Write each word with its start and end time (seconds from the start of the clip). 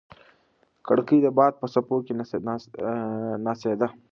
کړکۍ 0.87 1.17
د 1.21 1.27
باد 1.37 1.53
په 1.61 1.67
څپو 1.73 1.95
کې 2.05 2.13
ناڅېده. 3.45 3.87